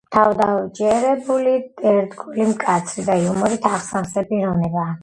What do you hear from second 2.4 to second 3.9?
მკაცრი და იუმორით